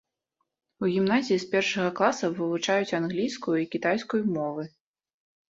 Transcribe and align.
У 0.85 0.87
гімназіі 0.93 1.37
з 1.43 1.47
першага 1.51 1.89
класа 1.99 2.25
вывучаюць 2.41 2.95
англійскую 3.01 3.55
і 3.61 3.69
кітайскую 3.77 4.23
мовы. 4.35 4.69